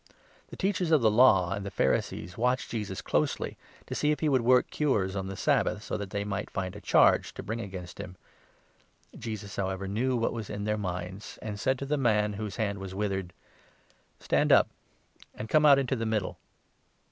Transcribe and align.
The 0.47 0.55
Teachers 0.55 0.89
of 0.89 1.01
7 1.01 1.01
H*nd 1.01 1.03
the 1.03 1.11
Law 1.15 1.51
and 1.53 1.63
the 1.63 1.69
Pharisees 1.69 2.35
watched 2.35 2.71
Jesus 2.71 3.03
closely, 3.03 3.55
to 3.85 3.93
see 3.93 4.09
if 4.09 4.19
he 4.19 4.29
would 4.29 4.41
work 4.41 4.71
cures 4.71 5.15
on 5.15 5.27
the 5.27 5.37
Sabbath, 5.37 5.83
so 5.83 5.95
that 5.95 6.09
they 6.09 6.23
might 6.23 6.49
find 6.49 6.75
a 6.75 6.81
charge 6.81 7.35
to 7.35 7.43
bring 7.43 7.61
against 7.61 7.99
him. 7.99 8.15
Jesus, 9.15 9.57
however, 9.57 9.85
8 9.85 9.89
kiK 9.89 9.93
w 9.97 10.15
what 10.15 10.33
was 10.33 10.49
in 10.49 10.63
their 10.63 10.75
minds, 10.75 11.37
and 11.43 11.59
said 11.59 11.77
to 11.77 11.85
the 11.85 11.97
man 11.97 12.33
whose 12.33 12.55
hand 12.55 12.79
was 12.79 12.95
withered:" 12.95 13.31
Stand 14.19 14.51
up 14.51 14.69
and 15.35 15.49
come 15.49 15.67
out 15.67 15.77
into 15.77 15.95
the 15.95 16.07
middle." 16.07 16.39